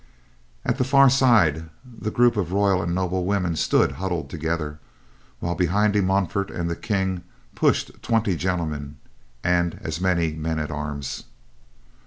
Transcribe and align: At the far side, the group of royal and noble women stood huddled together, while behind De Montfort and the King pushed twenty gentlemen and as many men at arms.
At 0.65 0.79
the 0.79 0.83
far 0.83 1.11
side, 1.11 1.69
the 1.85 2.09
group 2.09 2.35
of 2.35 2.51
royal 2.51 2.81
and 2.81 2.95
noble 2.95 3.23
women 3.23 3.55
stood 3.55 3.91
huddled 3.91 4.31
together, 4.31 4.79
while 5.39 5.53
behind 5.53 5.93
De 5.93 6.01
Montfort 6.01 6.49
and 6.49 6.67
the 6.67 6.75
King 6.75 7.21
pushed 7.53 8.01
twenty 8.01 8.35
gentlemen 8.35 8.97
and 9.43 9.77
as 9.83 10.01
many 10.01 10.33
men 10.33 10.57
at 10.57 10.71
arms. 10.71 11.25